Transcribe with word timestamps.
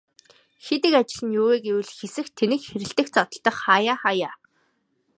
Хийдэг 0.63 0.93
ажил 0.99 1.23
нь 1.27 1.37
юу 1.41 1.47
вэ 1.51 1.57
гэвэл 1.65 1.91
хэсэх, 1.99 2.27
тэнэх 2.37 2.61
хэрэлдэх, 2.67 3.07
зодолдох 3.13 3.57
хааяа 3.63 3.97
хааяа. 4.01 4.31